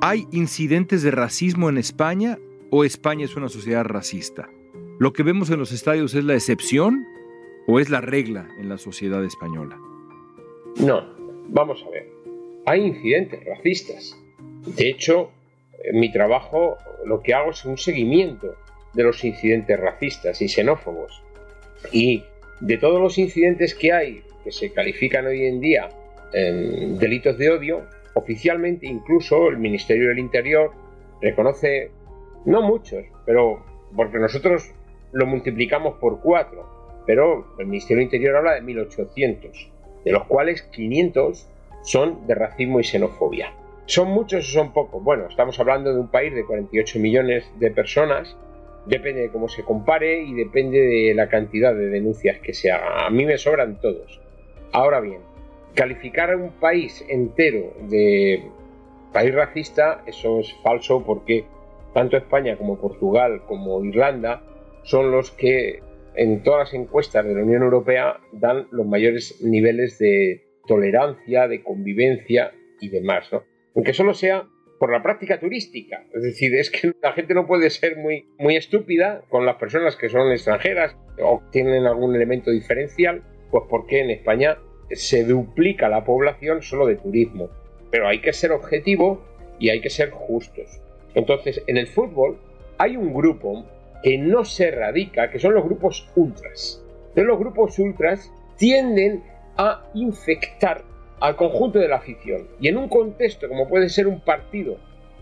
¿Hay 0.00 0.28
incidentes 0.30 1.02
de 1.02 1.10
racismo 1.10 1.68
en 1.70 1.76
España 1.76 2.38
o 2.70 2.84
España 2.84 3.24
es 3.24 3.34
una 3.34 3.48
sociedad 3.48 3.84
racista? 3.84 4.48
¿Lo 5.00 5.12
que 5.12 5.24
vemos 5.24 5.50
en 5.50 5.58
los 5.58 5.72
estadios 5.72 6.14
es 6.14 6.22
la 6.22 6.34
excepción 6.34 7.04
o 7.66 7.80
es 7.80 7.90
la 7.90 8.00
regla 8.00 8.48
en 8.56 8.68
la 8.68 8.78
sociedad 8.78 9.24
española? 9.24 9.76
No, 10.78 11.04
vamos 11.48 11.84
a 11.84 11.90
ver. 11.90 12.08
Hay 12.66 12.80
incidentes 12.80 13.44
racistas. 13.44 14.16
De 14.76 14.88
hecho, 14.88 15.32
en 15.82 15.98
mi 15.98 16.12
trabajo 16.12 16.78
lo 17.04 17.22
que 17.22 17.34
hago 17.34 17.50
es 17.50 17.64
un 17.64 17.76
seguimiento 17.76 18.54
de 18.94 19.02
los 19.02 19.24
incidentes 19.24 19.78
racistas 19.78 20.40
y 20.40 20.48
xenófobos. 20.48 21.22
Y 21.92 22.24
de 22.60 22.78
todos 22.78 23.00
los 23.00 23.18
incidentes 23.18 23.74
que 23.74 23.92
hay, 23.92 24.22
que 24.42 24.52
se 24.52 24.72
califican 24.72 25.26
hoy 25.26 25.44
en 25.46 25.60
día 25.60 25.88
en 26.32 26.98
delitos 26.98 27.38
de 27.38 27.50
odio, 27.50 27.82
oficialmente 28.14 28.86
incluso 28.86 29.48
el 29.48 29.58
Ministerio 29.58 30.08
del 30.08 30.18
Interior 30.18 30.72
reconoce, 31.20 31.90
no 32.44 32.62
muchos, 32.62 33.04
pero 33.24 33.64
porque 33.94 34.18
nosotros 34.18 34.72
lo 35.12 35.26
multiplicamos 35.26 35.94
por 35.98 36.20
cuatro, 36.20 37.02
pero 37.06 37.54
el 37.58 37.66
Ministerio 37.66 37.98
del 37.98 38.04
Interior 38.04 38.36
habla 38.36 38.54
de 38.54 38.62
1800, 38.62 39.70
de 40.04 40.12
los 40.12 40.24
cuales 40.24 40.62
500 40.62 41.48
son 41.82 42.26
de 42.26 42.34
racismo 42.34 42.80
y 42.80 42.84
xenofobia. 42.84 43.52
¿Son 43.86 44.08
muchos 44.08 44.48
o 44.48 44.52
son 44.52 44.72
pocos? 44.72 45.02
Bueno, 45.04 45.26
estamos 45.28 45.60
hablando 45.60 45.92
de 45.92 46.00
un 46.00 46.08
país 46.08 46.34
de 46.34 46.44
48 46.44 46.98
millones 46.98 47.44
de 47.58 47.70
personas 47.70 48.34
Depende 48.86 49.22
de 49.22 49.30
cómo 49.30 49.48
se 49.48 49.62
compare 49.62 50.22
y 50.22 50.34
depende 50.34 50.78
de 50.78 51.14
la 51.14 51.28
cantidad 51.28 51.74
de 51.74 51.88
denuncias 51.88 52.38
que 52.40 52.52
se 52.52 52.70
hagan. 52.70 53.06
A 53.06 53.10
mí 53.10 53.24
me 53.24 53.38
sobran 53.38 53.80
todos. 53.80 54.20
Ahora 54.72 55.00
bien, 55.00 55.20
calificar 55.74 56.30
a 56.30 56.36
un 56.36 56.50
país 56.52 57.04
entero 57.08 57.72
de 57.88 58.42
país 59.12 59.34
racista, 59.34 60.02
eso 60.06 60.40
es 60.40 60.54
falso 60.62 61.04
porque 61.04 61.44
tanto 61.94 62.16
España 62.16 62.56
como 62.56 62.78
Portugal 62.78 63.42
como 63.46 63.82
Irlanda 63.84 64.42
son 64.82 65.10
los 65.10 65.30
que 65.30 65.80
en 66.16 66.42
todas 66.42 66.72
las 66.72 66.74
encuestas 66.74 67.24
de 67.24 67.34
la 67.34 67.42
Unión 67.42 67.62
Europea 67.62 68.20
dan 68.32 68.66
los 68.70 68.86
mayores 68.86 69.40
niveles 69.42 69.98
de 69.98 70.44
tolerancia, 70.66 71.48
de 71.48 71.62
convivencia 71.62 72.52
y 72.80 72.88
demás, 72.88 73.28
¿no? 73.32 73.42
Aunque 73.74 73.92
solo 73.92 74.14
sea 74.14 74.46
por 74.78 74.92
la 74.92 75.02
práctica 75.02 75.38
turística. 75.38 76.04
Es 76.12 76.22
decir, 76.22 76.54
es 76.54 76.70
que 76.70 76.92
la 77.02 77.12
gente 77.12 77.34
no 77.34 77.46
puede 77.46 77.70
ser 77.70 77.96
muy, 77.96 78.28
muy 78.38 78.56
estúpida 78.56 79.22
con 79.28 79.46
las 79.46 79.56
personas 79.56 79.96
que 79.96 80.08
son 80.08 80.30
extranjeras 80.32 80.96
o 81.22 81.42
tienen 81.50 81.86
algún 81.86 82.14
elemento 82.14 82.50
diferencial, 82.50 83.22
pues 83.50 83.64
porque 83.68 84.00
en 84.00 84.10
España 84.10 84.58
se 84.90 85.24
duplica 85.24 85.88
la 85.88 86.04
población 86.04 86.62
solo 86.62 86.86
de 86.86 86.96
turismo. 86.96 87.50
Pero 87.90 88.08
hay 88.08 88.20
que 88.20 88.32
ser 88.32 88.52
objetivo 88.52 89.24
y 89.58 89.70
hay 89.70 89.80
que 89.80 89.90
ser 89.90 90.10
justos. 90.10 90.80
Entonces, 91.14 91.62
en 91.66 91.76
el 91.76 91.86
fútbol 91.86 92.38
hay 92.78 92.96
un 92.96 93.14
grupo 93.14 93.64
que 94.02 94.18
no 94.18 94.44
se 94.44 94.70
radica, 94.70 95.30
que 95.30 95.38
son 95.38 95.54
los 95.54 95.64
grupos 95.64 96.10
ultras. 96.16 96.84
Entonces, 97.08 97.24
los 97.24 97.38
grupos 97.38 97.78
ultras 97.78 98.30
tienden 98.58 99.22
a 99.56 99.88
infectar 99.94 100.82
al 101.20 101.36
conjunto 101.36 101.78
de 101.78 101.88
la 101.88 101.96
afición. 101.96 102.48
Y 102.60 102.68
en 102.68 102.76
un 102.76 102.88
contexto 102.88 103.48
como 103.48 103.68
puede 103.68 103.88
ser 103.88 104.06
un 104.06 104.20
partido 104.20 104.76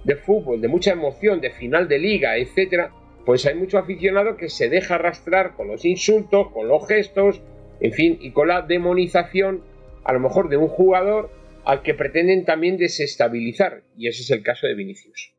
de 0.05 0.17
fútbol, 0.17 0.61
de 0.61 0.69
mucha 0.69 0.93
emoción, 0.93 1.41
de 1.41 1.51
final 1.51 1.89
de 1.89 1.99
liga, 1.99 2.37
etcétera, 2.37 2.93
pues 3.25 3.47
hay 3.47 3.55
mucho 3.55 3.79
aficionado 3.79 4.37
que 4.37 4.49
se 4.49 4.69
deja 4.69 4.97
arrastrar 4.97 5.55
con 5.55 5.69
los 5.69 5.85
insultos, 5.85 6.49
con 6.53 6.67
los 6.69 6.87
gestos, 6.89 7.41
en 7.81 7.93
fin, 7.93 8.19
y 8.21 8.33
con 8.33 8.49
la 8.49 8.63
demonización, 8.63 9.63
a 10.05 10.13
lo 10.13 10.21
mejor 10.21 10.49
de 10.49 10.57
un 10.57 10.69
jugador 10.69 11.31
al 11.65 11.83
que 11.83 11.95
pretenden 11.95 12.45
también 12.45 12.77
desestabilizar. 12.77 13.83
Y 13.97 14.09
ese 14.09 14.23
es 14.23 14.31
el 14.31 14.43
caso 14.43 14.67
de 14.67 14.75
Vinicius. 14.75 15.33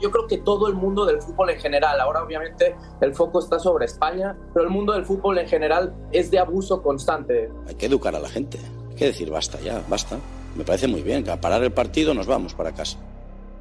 Yo 0.00 0.10
creo 0.10 0.26
que 0.26 0.38
todo 0.38 0.68
el 0.68 0.74
mundo 0.74 1.06
del 1.06 1.22
fútbol 1.22 1.50
en 1.50 1.58
general, 1.58 2.00
ahora 2.00 2.22
obviamente 2.22 2.74
el 3.00 3.14
foco 3.14 3.38
está 3.38 3.58
sobre 3.58 3.86
España, 3.86 4.36
pero 4.52 4.66
el 4.66 4.70
mundo 4.70 4.92
del 4.92 5.04
fútbol 5.04 5.38
en 5.38 5.48
general 5.48 5.94
es 6.12 6.30
de 6.30 6.38
abuso 6.38 6.82
constante. 6.82 7.50
Hay 7.66 7.74
que 7.76 7.86
educar 7.86 8.14
a 8.14 8.20
la 8.20 8.28
gente. 8.28 8.58
Que 8.96 9.06
decir, 9.06 9.30
basta 9.30 9.60
ya, 9.60 9.82
basta. 9.88 10.18
Me 10.56 10.64
parece 10.64 10.88
muy 10.88 11.02
bien, 11.02 11.28
a 11.28 11.40
parar 11.40 11.62
el 11.62 11.72
partido 11.72 12.14
nos 12.14 12.26
vamos 12.26 12.54
para 12.54 12.72
casa. 12.72 12.98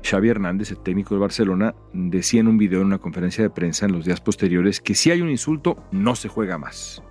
Xavi 0.03 0.29
Hernández, 0.29 0.71
el 0.71 0.77
técnico 0.77 1.15
de 1.15 1.21
Barcelona, 1.21 1.75
decía 1.91 2.39
en 2.39 2.47
un 2.47 2.57
video 2.57 2.81
en 2.81 2.87
una 2.87 2.99
conferencia 2.99 3.43
de 3.43 3.49
prensa 3.49 3.85
en 3.85 3.91
los 3.91 4.05
días 4.05 4.21
posteriores 4.21 4.79
que 4.79 4.95
si 4.95 5.11
hay 5.11 5.21
un 5.21 5.29
insulto, 5.29 5.83
no 5.91 6.15
se 6.15 6.29
juega 6.29 6.57
más. 6.57 7.01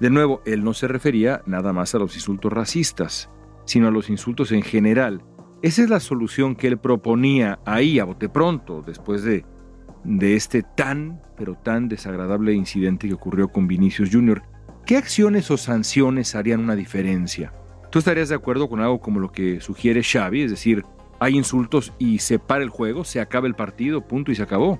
De 0.00 0.10
nuevo, 0.10 0.42
él 0.46 0.62
no 0.62 0.72
se 0.72 0.88
refería 0.88 1.42
nada 1.46 1.72
más 1.72 1.94
a 1.94 1.98
los 1.98 2.14
insultos 2.14 2.52
racistas, 2.52 3.30
sino 3.64 3.88
a 3.88 3.90
los 3.90 4.08
insultos 4.10 4.52
en 4.52 4.62
general. 4.62 5.22
Esa 5.62 5.82
es 5.82 5.90
la 5.90 6.00
solución 6.00 6.54
que 6.54 6.68
él 6.68 6.78
proponía 6.78 7.58
ahí 7.64 7.98
a 7.98 8.04
bote 8.04 8.28
pronto, 8.28 8.82
después 8.86 9.22
de, 9.22 9.44
de 10.04 10.36
este 10.36 10.62
tan, 10.62 11.20
pero 11.36 11.56
tan 11.56 11.88
desagradable 11.88 12.52
incidente 12.54 13.08
que 13.08 13.14
ocurrió 13.14 13.48
con 13.48 13.66
Vinicius 13.66 14.10
Jr. 14.12 14.42
¿Qué 14.86 14.96
acciones 14.96 15.50
o 15.50 15.56
sanciones 15.56 16.36
harían 16.36 16.60
una 16.60 16.76
diferencia? 16.76 17.52
¿Tú 17.90 18.00
estarías 18.00 18.28
de 18.28 18.34
acuerdo 18.34 18.68
con 18.68 18.80
algo 18.80 19.00
como 19.00 19.20
lo 19.20 19.30
que 19.30 19.60
sugiere 19.60 20.02
Xavi? 20.02 20.42
Es 20.42 20.50
decir, 20.50 20.84
hay 21.18 21.36
insultos 21.36 21.92
y 21.98 22.18
se 22.18 22.38
para 22.38 22.62
el 22.62 22.68
juego, 22.68 23.04
se 23.04 23.20
acaba 23.20 23.46
el 23.46 23.54
partido, 23.54 24.00
punto 24.02 24.32
y 24.32 24.34
se 24.34 24.42
acabó. 24.42 24.78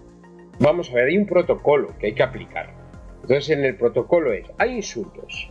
Vamos 0.59 0.91
a 0.91 0.95
ver, 0.95 1.09
hay 1.09 1.19
un 1.19 1.27
protocolo 1.27 1.95
que 1.99 2.09
hay 2.09 2.15
que 2.15 2.23
aplicar. 2.23 2.75
Entonces 3.23 3.51
en 3.51 3.65
el 3.65 3.77
protocolo 3.77 4.33
es, 4.33 4.47
hay 4.59 4.77
insultos, 4.77 5.51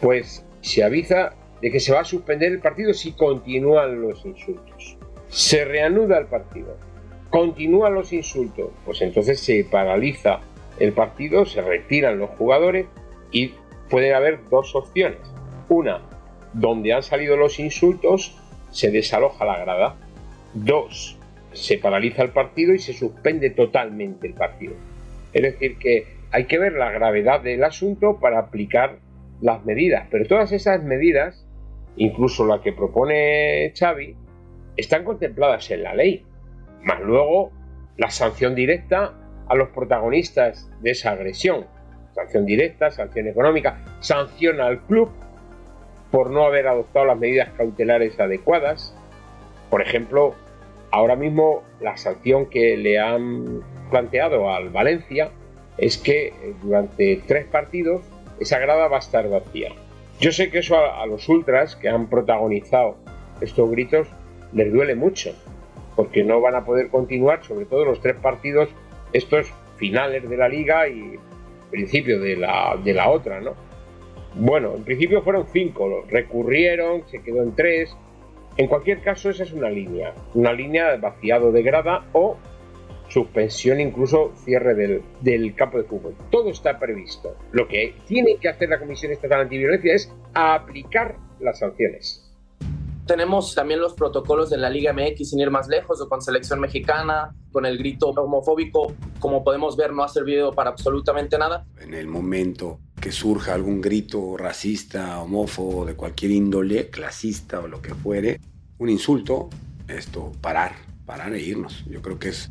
pues 0.00 0.44
se 0.60 0.82
avisa 0.82 1.34
de 1.60 1.70
que 1.70 1.80
se 1.80 1.92
va 1.92 2.00
a 2.00 2.04
suspender 2.04 2.52
el 2.52 2.60
partido 2.60 2.92
si 2.94 3.12
continúan 3.12 4.00
los 4.00 4.24
insultos. 4.24 4.96
Se 5.28 5.64
reanuda 5.64 6.18
el 6.18 6.26
partido. 6.26 6.76
Continúan 7.30 7.94
los 7.94 8.12
insultos, 8.12 8.70
pues 8.84 9.02
entonces 9.02 9.40
se 9.40 9.64
paraliza 9.64 10.40
el 10.78 10.92
partido, 10.92 11.44
se 11.44 11.62
retiran 11.62 12.18
los 12.18 12.30
jugadores 12.30 12.86
y 13.32 13.54
puede 13.90 14.14
haber 14.14 14.40
dos 14.50 14.74
opciones. 14.74 15.18
Una, 15.68 16.00
donde 16.54 16.92
han 16.92 17.02
salido 17.02 17.36
los 17.36 17.58
insultos, 17.58 18.38
se 18.70 18.90
desaloja 18.90 19.44
la 19.44 19.58
grada. 19.58 19.96
Dos, 20.54 21.18
se 21.52 21.78
paraliza 21.78 22.22
el 22.22 22.30
partido 22.30 22.74
y 22.74 22.78
se 22.78 22.92
suspende 22.92 23.50
totalmente 23.50 24.26
el 24.26 24.34
partido. 24.34 24.74
Es 25.32 25.42
decir, 25.42 25.78
que 25.78 26.06
hay 26.30 26.46
que 26.46 26.58
ver 26.58 26.72
la 26.72 26.90
gravedad 26.90 27.40
del 27.40 27.62
asunto 27.64 28.18
para 28.20 28.38
aplicar 28.38 28.98
las 29.40 29.64
medidas. 29.64 30.06
Pero 30.10 30.26
todas 30.26 30.52
esas 30.52 30.82
medidas, 30.82 31.46
incluso 31.96 32.46
la 32.46 32.60
que 32.60 32.72
propone 32.72 33.72
Xavi, 33.76 34.16
están 34.76 35.04
contempladas 35.04 35.70
en 35.70 35.82
la 35.82 35.94
ley. 35.94 36.24
Más 36.82 37.00
luego 37.00 37.52
la 37.96 38.10
sanción 38.10 38.54
directa 38.54 39.14
a 39.48 39.54
los 39.54 39.68
protagonistas 39.70 40.70
de 40.80 40.90
esa 40.90 41.12
agresión. 41.12 41.66
Sanción 42.14 42.46
directa, 42.46 42.90
sanción 42.90 43.26
económica, 43.26 43.84
sanción 44.00 44.60
al 44.60 44.80
club 44.82 45.10
por 46.14 46.30
no 46.30 46.44
haber 46.44 46.68
adoptado 46.68 47.06
las 47.06 47.18
medidas 47.18 47.48
cautelares 47.56 48.20
adecuadas. 48.20 48.94
Por 49.68 49.82
ejemplo, 49.82 50.36
ahora 50.92 51.16
mismo 51.16 51.64
la 51.80 51.96
sanción 51.96 52.46
que 52.46 52.76
le 52.76 53.00
han 53.00 53.62
planteado 53.90 54.48
al 54.48 54.68
Valencia 54.68 55.30
es 55.76 55.98
que 55.98 56.28
eh, 56.28 56.54
durante 56.62 57.20
tres 57.26 57.46
partidos 57.46 58.02
esa 58.38 58.60
grada 58.60 58.86
va 58.86 58.98
a 58.98 59.00
estar 59.00 59.28
vacía. 59.28 59.72
Yo 60.20 60.30
sé 60.30 60.52
que 60.52 60.58
eso 60.58 60.76
a, 60.78 61.04
los 61.06 61.28
ultras 61.28 61.74
que 61.74 61.88
han 61.88 62.06
protagonizado 62.06 62.94
estos 63.40 63.68
gritos 63.72 64.06
les 64.52 64.72
duele 64.72 64.94
mucho, 64.94 65.34
porque 65.96 66.22
no 66.22 66.40
van 66.40 66.54
a 66.54 66.64
poder 66.64 66.90
continuar, 66.90 67.42
sobre 67.42 67.64
todo 67.66 67.84
los 67.84 68.00
tres 68.00 68.14
partidos, 68.14 68.68
estos 69.12 69.52
finales 69.78 70.30
de 70.30 70.36
la 70.36 70.48
liga 70.48 70.86
y 70.86 71.18
principio 71.72 72.20
de 72.20 72.36
la, 72.36 72.78
de 72.84 72.94
la 72.94 73.10
otra, 73.10 73.40
¿no? 73.40 73.54
Bueno, 74.36 74.74
en 74.74 74.84
principio 74.84 75.22
fueron 75.22 75.46
cinco, 75.52 76.04
recurrieron, 76.08 77.06
se 77.08 77.22
quedó 77.22 77.42
en 77.42 77.54
tres. 77.54 77.96
En 78.56 78.66
cualquier 78.66 79.00
caso, 79.00 79.30
esa 79.30 79.44
es 79.44 79.52
una 79.52 79.70
línea, 79.70 80.14
una 80.34 80.52
línea 80.52 80.92
de 80.92 80.98
vaciado 80.98 81.52
de 81.52 81.62
grada 81.62 82.06
o 82.12 82.36
suspensión, 83.08 83.80
incluso 83.80 84.32
cierre 84.44 84.74
del, 84.74 85.54
campo 85.54 85.78
de 85.78 85.84
fútbol. 85.84 86.16
Todo 86.30 86.50
está 86.50 86.78
previsto. 86.78 87.36
Lo 87.52 87.68
que 87.68 87.94
tiene 88.06 88.36
que 88.40 88.48
hacer 88.48 88.68
la 88.68 88.78
Comisión 88.78 89.12
Estatal 89.12 89.42
Antiviolencia 89.42 89.94
es 89.94 90.12
aplicar 90.34 91.16
las 91.40 91.58
sanciones. 91.58 92.23
Tenemos 93.06 93.54
también 93.54 93.80
los 93.80 93.94
protocolos 93.94 94.50
de 94.50 94.56
la 94.56 94.70
Liga 94.70 94.92
MX 94.92 95.30
sin 95.30 95.40
ir 95.40 95.50
más 95.50 95.68
lejos 95.68 96.00
o 96.00 96.08
con 96.08 96.22
selección 96.22 96.60
mexicana, 96.60 97.34
con 97.52 97.66
el 97.66 97.76
grito 97.76 98.08
homofóbico, 98.08 98.94
como 99.18 99.44
podemos 99.44 99.76
ver, 99.76 99.92
no 99.92 100.02
ha 100.02 100.08
servido 100.08 100.52
para 100.52 100.70
absolutamente 100.70 101.36
nada. 101.38 101.66
En 101.80 101.94
el 101.94 102.06
momento 102.06 102.80
que 103.00 103.12
surja 103.12 103.54
algún 103.54 103.80
grito 103.80 104.36
racista, 104.36 105.20
homófobo, 105.20 105.84
de 105.84 105.94
cualquier 105.94 106.30
índole, 106.30 106.88
clasista 106.88 107.60
o 107.60 107.68
lo 107.68 107.82
que 107.82 107.94
fuere, 107.94 108.40
un 108.78 108.88
insulto, 108.88 109.50
esto, 109.86 110.32
parar, 110.40 110.72
parar 111.04 111.34
e 111.34 111.40
irnos. 111.40 111.84
Yo 111.86 112.00
creo 112.00 112.18
que 112.18 112.30
es 112.30 112.50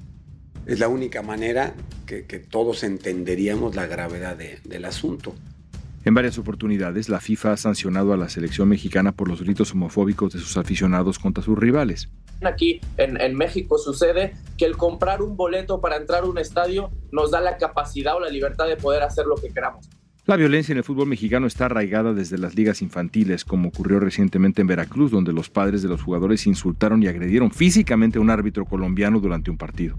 es 0.65 0.79
la 0.79 0.87
única 0.87 1.21
manera 1.21 1.73
que, 2.05 2.23
todos 2.39 2.83
entenderíamos 2.83 3.75
la 3.75 3.87
gravedad 3.87 4.37
del 4.37 4.85
asunto. 4.85 5.33
En 6.05 6.13
varias 6.13 6.37
oportunidades, 6.37 7.07
la 7.07 7.21
FIFA 7.21 7.53
ha 7.53 7.57
sancionado 7.57 8.11
a 8.11 8.17
la 8.17 8.27
selección 8.27 8.67
mexicana 8.67 9.13
por 9.13 9.29
los 9.29 9.41
gritos 9.41 9.71
homofóbicos 9.71 10.33
de 10.33 10.39
sus 10.39 10.57
aficionados 10.57 11.17
contra 11.17 11.41
sus 11.41 11.57
rivales. 11.57 12.09
Aquí 12.43 12.81
en, 12.97 13.19
en, 13.21 13.35
México 13.35 13.77
sucede 13.77 14.33
que 14.57 14.65
el 14.65 14.75
comprar 14.75 15.21
un 15.21 15.37
boleto 15.37 15.79
para 15.79 15.95
entrar 15.95 16.23
a 16.23 16.25
un 16.25 16.37
estadio 16.37 16.91
nos 17.13 17.31
da 17.31 17.39
la 17.39 17.55
capacidad 17.55 18.17
o 18.17 18.19
la 18.19 18.29
libertad 18.29 18.67
de 18.67 18.75
poder 18.75 19.01
hacer 19.01 19.25
lo 19.27 19.35
que 19.35 19.47
queramos. 19.47 19.89
La 20.25 20.35
violencia 20.35 20.73
en 20.73 20.77
el 20.77 20.83
fútbol 20.83 21.07
mexicano 21.07 21.47
está 21.47 21.65
arraigada 21.65 22.13
desde 22.13 22.37
las 22.37 22.55
ligas 22.55 22.81
infantiles, 22.81 23.45
como 23.45 23.69
ocurrió 23.69 24.01
recientemente 24.01 24.61
en 24.61 24.67
Veracruz, 24.67 25.11
donde 25.11 25.31
los 25.31 25.49
padres 25.49 25.83
de 25.83 25.89
los 25.89 26.01
jugadores 26.01 26.47
insultaron 26.47 27.01
y 27.01 27.07
agredieron 27.07 27.51
físicamente 27.51 28.17
a 28.17 28.21
un 28.21 28.29
árbitro 28.29 28.65
colombiano 28.65 29.21
durante 29.21 29.51
un 29.51 29.57
partido 29.57 29.95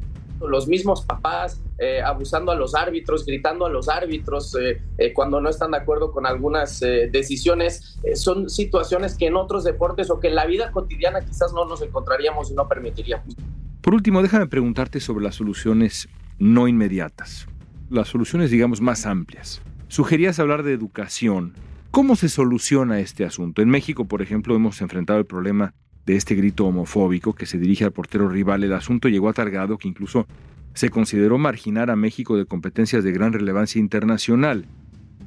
los 0.49 0.69
mismos 0.69 1.03
papás 1.03 1.63
eh, 1.79 2.01
abusando 2.03 2.53
a 2.53 2.55
los 2.55 2.75
árbitros, 2.75 3.27
gritando 3.27 3.67
a 3.67 3.71
los 3.71 3.89
árbitros 3.89 4.55
eh, 4.57 4.81
eh, 4.99 5.13
cuando 5.13 5.41
no 5.41 5.49
están 5.49 5.73
de 5.73 5.79
acuerdo 5.79 6.13
con 6.13 6.27
algunas 6.27 6.81
decisiones. 6.81 7.99
son 8.15 8.49
situaciones 8.49 9.17
que 9.17 9.27
en 9.27 9.37
otros 9.37 9.65
deportes 9.65 10.11
o 10.11 10.21
que 10.21 10.29
en 10.29 10.35
la 10.35 10.47
vida 10.47 10.71
cotidiana 10.71 11.21
quizás 11.21 11.53
no 11.53 11.65
nos 11.65 11.83
encontraríamos 11.83 12.51
y 12.51 12.55
no 12.55 12.69
permitiríamos. 12.69 13.37
Por 13.81 13.95
último, 13.95 14.23
déjame 14.23 14.47
preguntarte 14.47 15.01
sobre 15.01 15.25
las 15.25 15.35
soluciones 15.35 16.09
no 16.39 16.69
inmediatas, 16.69 17.47
las 17.91 18.09
soluciones 18.09 18.51
digamos 18.51 18.81
más 18.81 19.07
amplias. 19.07 19.63
Sugerías 19.89 20.39
hablar 20.39 20.63
de 20.63 20.73
educación. 20.73 21.55
¿Cómo 21.91 22.17
se 22.17 22.29
soluciona 22.29 22.99
este 23.01 23.25
asunto? 23.25 23.63
En 23.63 23.69
México, 23.69 24.07
por 24.07 24.23
ejemplo, 24.23 24.57
hemos 24.57 24.81
enfrentado 24.81 25.19
el 25.19 25.27
problema 25.27 25.75
de 26.07 26.17
este 26.17 26.35
grito 26.35 26.67
homofóbico 26.67 27.35
que 27.35 27.47
se 27.47 27.59
dirige 27.59 27.85
al 27.85 27.93
portero 27.93 28.29
rival, 28.29 28.65
el 28.65 28.73
asunto 28.73 29.09
llegó 29.09 29.29
a 29.29 29.33
tal 29.33 29.51
grado 29.51 29.79
que 29.79 29.89
incluso 29.89 30.27
se 30.75 30.91
consideró 30.91 31.39
marginar 31.39 31.91
a 31.91 31.97
México 31.97 32.37
de 32.37 32.47
competencias 32.47 33.05
de 33.05 33.13
gran 33.13 33.33
relevancia 33.33 33.79
internacional. 33.79 34.67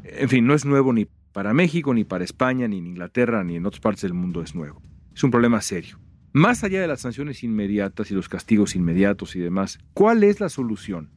En 0.04 0.30
fin, 0.30 0.46
no 0.46 0.54
es 0.54 0.66
nuevo 0.66 0.94
ni 0.94 1.08
para 1.32 1.54
México, 1.54 1.94
ni 1.94 2.04
para 2.04 2.24
España, 2.24 2.68
ni 2.68 2.80
en 2.80 2.88
Inglaterra, 2.88 3.44
ni 3.44 3.56
en 3.56 3.66
otras 3.66 3.80
partes 3.80 4.02
del 4.02 4.14
mundo 4.14 4.42
es 4.42 4.56
nuevo. 4.56 4.82
Es 5.16 5.24
un 5.24 5.32
problema 5.32 5.62
serio. 5.62 6.00
Más 6.34 6.64
allá 6.64 6.82
de 6.82 6.88
las 6.88 7.02
sanciones 7.02 7.44
inmediatas 7.44 8.12
y 8.12 8.14
los 8.14 8.30
castigos 8.30 8.76
inmediatos 8.76 9.36
y 9.36 9.40
demás, 9.40 9.80
¿cuál 9.94 10.24
es 10.24 10.40
la 10.40 10.50
solución? 10.50 11.12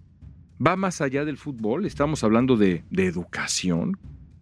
¿Va 0.65 0.77
más 0.77 1.01
allá 1.01 1.25
del 1.25 1.37
fútbol? 1.37 1.87
¿Estamos 1.87 2.23
hablando 2.23 2.57
de, 2.57 2.85
de 2.91 3.07
educación? 3.07 3.99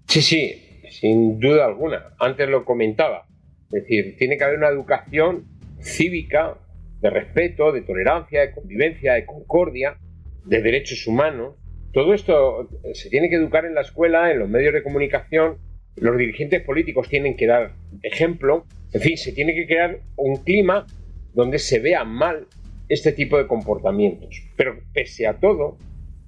Sí, 0.08 0.20
sí, 0.20 0.52
sin 0.90 1.38
duda 1.38 1.66
alguna. 1.66 2.02
Antes 2.18 2.48
lo 2.48 2.64
comentaba. 2.64 3.27
Es 3.72 3.82
decir, 3.82 4.16
tiene 4.16 4.38
que 4.38 4.44
haber 4.44 4.58
una 4.58 4.68
educación 4.68 5.46
cívica, 5.80 6.58
de 7.00 7.10
respeto, 7.10 7.70
de 7.72 7.82
tolerancia, 7.82 8.40
de 8.40 8.52
convivencia, 8.52 9.14
de 9.14 9.26
concordia, 9.26 9.98
de 10.44 10.62
derechos 10.62 11.06
humanos. 11.06 11.54
Todo 11.92 12.14
esto 12.14 12.68
se 12.92 13.10
tiene 13.10 13.28
que 13.28 13.36
educar 13.36 13.64
en 13.64 13.74
la 13.74 13.82
escuela, 13.82 14.32
en 14.32 14.40
los 14.40 14.48
medios 14.48 14.74
de 14.74 14.82
comunicación. 14.82 15.58
Los 15.96 16.16
dirigentes 16.16 16.62
políticos 16.62 17.08
tienen 17.08 17.36
que 17.36 17.46
dar 17.46 17.72
ejemplo. 18.02 18.66
En 18.92 19.00
fin, 19.00 19.16
se 19.16 19.32
tiene 19.32 19.54
que 19.54 19.66
crear 19.66 20.00
un 20.16 20.36
clima 20.42 20.86
donde 21.34 21.58
se 21.58 21.78
vea 21.78 22.04
mal 22.04 22.46
este 22.88 23.12
tipo 23.12 23.38
de 23.38 23.46
comportamientos. 23.46 24.42
Pero 24.56 24.80
pese 24.92 25.26
a 25.26 25.38
todo, 25.38 25.76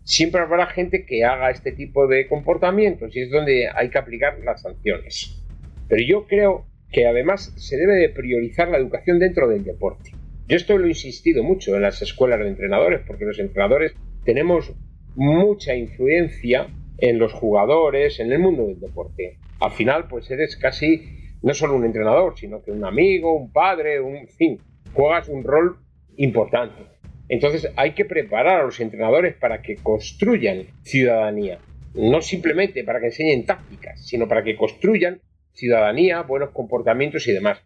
siempre 0.05 0.41
habrá 0.41 0.67
gente 0.67 1.05
que 1.07 1.25
haga 1.25 1.51
este 1.51 1.73
tipo 1.73 2.07
de 2.07 2.29
comportamientos 2.29 3.15
y 3.17 3.23
es 3.23 3.31
donde 3.31 3.69
hay 3.75 3.91
que 3.91 3.99
aplicar 3.99 4.39
las 4.45 4.63
sanciones. 4.63 5.43
Pero 5.89 6.03
yo 6.07 6.27
creo 6.27 6.70
que 6.91 7.07
además 7.07 7.53
se 7.57 7.77
debe 7.77 7.95
de 7.95 8.09
priorizar 8.09 8.69
la 8.69 8.79
educación 8.79 9.19
dentro 9.19 9.49
del 9.49 9.65
deporte. 9.65 10.13
Yo 10.49 10.57
esto 10.57 10.77
lo 10.77 10.87
he 10.87 10.89
insistido 10.89 11.45
mucho 11.45 11.77
en 11.77 11.83
las 11.83 12.03
escuelas 12.03 12.41
de 12.41 12.49
entrenadores, 12.49 13.03
porque 13.07 13.25
los 13.25 13.39
entrenadores 13.39 13.95
tenemos 14.25 14.73
mucha 15.15 15.75
influencia 15.75 16.69
en 16.99 17.19
los 17.19 17.33
jugadores, 17.33 18.19
en 18.21 18.33
el 18.33 18.41
mundo 18.41 18.67
del 18.67 18.81
deporte. 18.81 19.39
Al 19.61 19.71
final, 19.71 20.09
pues 20.09 20.31
eres 20.31 20.57
casi 20.57 21.03
no 21.43 21.55
solo 21.55 21.77
un 21.77 21.85
entrenador, 21.85 22.37
sino 22.37 22.63
que 22.63 22.73
un 22.73 22.85
amigo, 22.85 23.33
un 23.33 23.53
padre, 23.53 24.01
un 24.01 24.27
fin, 24.27 24.59
juegas 24.93 25.29
un 25.29 25.45
rol 25.45 25.79
importante. 26.17 26.83
Entonces 27.29 27.73
hay 27.77 27.93
que 27.93 28.05
preparar 28.05 28.61
a 28.61 28.65
los 28.65 28.81
entrenadores 28.81 29.35
para 29.37 29.63
que 29.63 29.77
construyan 29.77 30.67
ciudadanía, 30.83 31.59
no 31.95 32.21
simplemente 32.21 32.83
para 32.83 33.01
que 33.01 33.07
enseñen 33.07 33.47
tácticas, 33.47 34.05
sino 34.05 34.27
para 34.27 34.43
que 34.43 34.57
construyan 34.57 35.21
ciudadanía, 35.53 36.23
buenos 36.23 36.51
comportamientos 36.51 37.27
y 37.29 37.33
demás. 37.33 37.59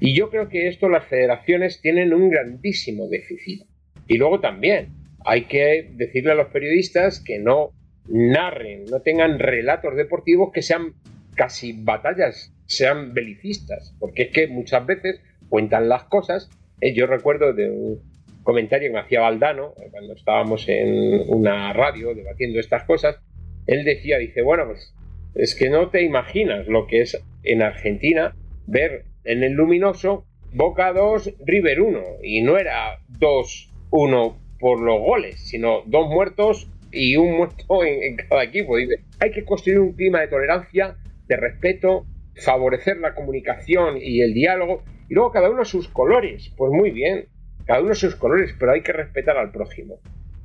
Y 0.00 0.16
yo 0.16 0.30
creo 0.30 0.48
que 0.48 0.68
esto 0.68 0.88
las 0.88 1.06
federaciones 1.06 1.80
tienen 1.80 2.12
un 2.12 2.28
grandísimo 2.28 3.08
déficit. 3.08 3.66
Y 4.08 4.18
luego 4.18 4.40
también 4.40 4.88
hay 5.24 5.44
que 5.44 5.90
decirle 5.94 6.32
a 6.32 6.34
los 6.34 6.48
periodistas 6.48 7.20
que 7.20 7.38
no 7.38 7.70
narren, 8.08 8.84
no 8.86 9.00
tengan 9.00 9.38
relatos 9.38 9.94
deportivos 9.94 10.50
que 10.52 10.62
sean 10.62 10.94
casi 11.34 11.72
batallas, 11.72 12.52
sean 12.66 13.14
belicistas, 13.14 13.94
porque 13.98 14.22
es 14.22 14.30
que 14.30 14.48
muchas 14.48 14.84
veces 14.86 15.20
cuentan 15.48 15.88
las 15.88 16.04
cosas. 16.04 16.50
Eh, 16.80 16.94
yo 16.94 17.06
recuerdo 17.06 17.52
de 17.52 17.70
un 17.70 18.00
comentario 18.42 18.88
que 18.88 18.94
me 18.94 19.00
hacía 19.00 19.20
Valdano 19.20 19.74
eh, 19.80 19.88
cuando 19.90 20.14
estábamos 20.14 20.68
en 20.68 21.22
una 21.28 21.72
radio 21.72 22.14
debatiendo 22.14 22.58
estas 22.58 22.84
cosas. 22.84 23.16
Él 23.66 23.84
decía, 23.84 24.18
dice, 24.18 24.42
bueno, 24.42 24.66
pues 24.66 24.94
es 25.34 25.54
que 25.54 25.70
no 25.70 25.88
te 25.90 26.02
imaginas 26.02 26.66
lo 26.66 26.86
que 26.86 27.02
es 27.02 27.22
en 27.42 27.62
Argentina 27.62 28.34
ver 28.66 29.04
en 29.24 29.42
el 29.42 29.52
luminoso 29.52 30.26
Boca 30.54 30.92
2, 30.92 31.34
River 31.46 31.80
1. 31.80 32.00
Y 32.22 32.42
no 32.42 32.58
era 32.58 32.98
2-1 33.18 34.36
por 34.58 34.80
los 34.80 35.00
goles, 35.00 35.40
sino 35.48 35.82
dos 35.86 36.08
muertos 36.08 36.70
y 36.90 37.16
un 37.16 37.36
muerto 37.36 37.84
en, 37.84 38.16
cada 38.16 38.44
equipo. 38.44 38.76
Hay 38.76 39.30
que 39.30 39.44
construir 39.44 39.80
un 39.80 39.94
clima 39.94 40.20
de 40.20 40.28
tolerancia, 40.28 40.96
de 41.26 41.36
respeto, 41.36 42.06
favorecer 42.36 42.98
la 42.98 43.14
comunicación 43.14 43.96
y 44.00 44.20
el 44.20 44.34
diálogo, 44.34 44.82
y 45.08 45.14
luego 45.14 45.32
cada 45.32 45.50
uno 45.50 45.64
sus 45.64 45.88
colores. 45.88 46.52
Pues 46.56 46.70
muy 46.70 46.90
bien, 46.90 47.28
cada 47.64 47.80
uno 47.80 47.94
sus 47.94 48.14
colores, 48.14 48.54
pero 48.58 48.72
hay 48.72 48.82
que 48.82 48.92
respetar 48.92 49.38
al 49.38 49.50
prójimo. 49.50 50.00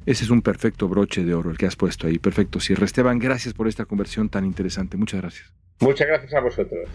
Ese 0.08 0.24
es 0.24 0.30
un 0.30 0.41
perfecto 0.41 0.88
broche 0.88 1.26
de 1.26 1.34
oro 1.34 1.52
el 1.52 1.58
que 1.58 1.65
has 1.65 1.76
puesto 1.76 2.08
ahí. 2.08 2.17
Perfecto. 2.17 2.62
Sierra 2.62 2.86
Esteban, 2.86 3.20
gracias 3.20 3.54
por 3.54 3.67
esta 3.67 3.84
conversión 3.84 4.30
tan 4.30 4.46
interesante. 4.46 4.96
Muchas 4.96 5.20
gracias. 5.20 5.54
Muchas 5.82 6.08
gracias 6.08 6.34
a 6.34 6.39
vosotros. 6.39 6.89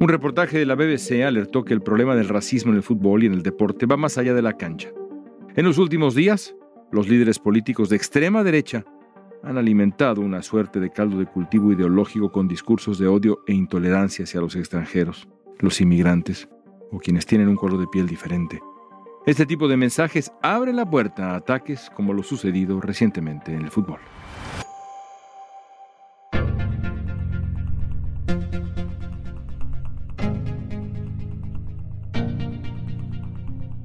Un 0.00 0.08
reportaje 0.08 0.58
de 0.58 0.66
la 0.66 0.74
BBC 0.74 1.22
alertó 1.24 1.64
que 1.64 1.74
el 1.74 1.80
problema 1.80 2.16
del 2.16 2.28
racismo 2.28 2.72
en 2.72 2.78
el 2.78 2.82
fútbol 2.82 3.22
y 3.22 3.26
en 3.26 3.34
el 3.34 3.44
deporte 3.44 3.86
va 3.86 3.96
más 3.96 4.18
allá 4.18 4.34
de 4.34 4.42
la 4.42 4.54
cancha. 4.54 4.88
En 5.54 5.64
los 5.64 5.78
últimos 5.78 6.16
días, 6.16 6.56
los 6.90 7.08
líderes 7.08 7.38
políticos 7.38 7.88
de 7.88 7.94
extrema 7.94 8.42
derecha 8.42 8.84
han 9.44 9.58
alimentado 9.58 10.22
una 10.22 10.42
suerte 10.42 10.80
de 10.80 10.90
caldo 10.90 11.20
de 11.20 11.26
cultivo 11.26 11.70
ideológico 11.72 12.32
con 12.32 12.48
discursos 12.48 12.98
de 12.98 13.06
odio 13.06 13.44
e 13.46 13.52
intolerancia 13.52 14.24
hacia 14.24 14.40
los 14.40 14.56
extranjeros, 14.56 15.28
los 15.60 15.80
inmigrantes 15.80 16.48
o 16.90 16.98
quienes 16.98 17.26
tienen 17.26 17.46
un 17.46 17.54
color 17.54 17.78
de 17.78 17.86
piel 17.86 18.08
diferente. 18.08 18.60
Este 19.28 19.44
tipo 19.44 19.68
de 19.68 19.76
mensajes 19.76 20.32
abre 20.40 20.72
la 20.72 20.88
puerta 20.88 21.32
a 21.32 21.36
ataques 21.36 21.90
como 21.94 22.14
lo 22.14 22.22
sucedido 22.22 22.80
recientemente 22.80 23.52
en 23.52 23.60
el 23.60 23.70
fútbol. 23.70 24.00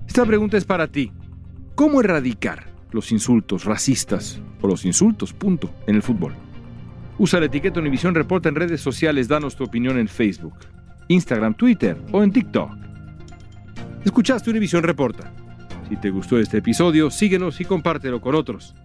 Esta 0.07 0.25
pregunta 0.25 0.55
es 0.55 0.63
para 0.63 0.87
ti. 0.87 1.11
¿Cómo 1.75 1.99
erradicar 1.99 2.67
los 2.91 3.11
insultos 3.11 3.65
racistas 3.65 4.41
o 4.61 4.67
los 4.69 4.85
insultos, 4.85 5.33
punto, 5.33 5.69
en 5.87 5.95
el 5.95 6.01
fútbol? 6.01 6.35
Usa 7.19 7.41
la 7.41 7.47
etiqueta 7.47 7.81
Univisión 7.81 8.15
Reporta 8.15 8.47
en 8.47 8.55
redes 8.55 8.79
sociales, 8.79 9.27
danos 9.27 9.57
tu 9.57 9.65
opinión 9.65 9.97
en 9.97 10.07
Facebook, 10.07 10.55
Instagram, 11.09 11.53
Twitter 11.53 11.97
o 12.13 12.23
en 12.23 12.31
TikTok. 12.31 12.92
Escuchaste 14.05 14.49
Univisión 14.49 14.83
Reporta. 14.83 15.31
Si 15.87 15.95
te 15.95 16.09
gustó 16.09 16.37
este 16.37 16.57
episodio, 16.57 17.09
síguenos 17.09 17.61
y 17.61 17.65
compártelo 17.65 18.19
con 18.19 18.35
otros. 18.35 18.75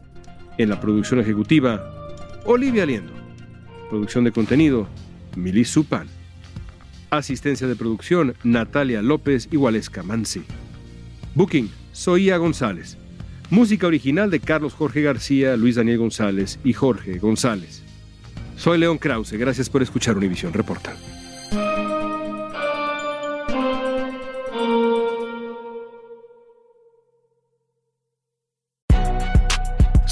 En 0.58 0.68
la 0.68 0.80
producción 0.80 1.18
ejecutiva, 1.18 1.82
Olivia 2.44 2.86
Liendo. 2.86 3.12
Producción 3.90 4.22
de 4.22 4.30
contenido, 4.30 4.86
Milis 5.34 5.70
Supan. 5.70 6.06
Asistencia 7.10 7.66
de 7.66 7.74
producción, 7.74 8.34
Natalia 8.44 9.02
López 9.02 9.48
y 9.50 9.56
Waleska 9.56 10.04
Mansi. 10.04 10.44
Booking, 11.34 11.68
Soía 11.90 12.36
González. 12.36 12.96
Música 13.50 13.88
original 13.88 14.30
de 14.30 14.38
Carlos 14.38 14.74
Jorge 14.74 15.02
García, 15.02 15.56
Luis 15.56 15.74
Daniel 15.74 15.98
González 15.98 16.60
y 16.62 16.74
Jorge 16.74 17.18
González. 17.18 17.82
Soy 18.56 18.78
León 18.78 18.98
Krause, 18.98 19.32
gracias 19.32 19.68
por 19.68 19.82
escuchar 19.82 20.16
Univisión 20.16 20.52
Reporta. 20.52 20.94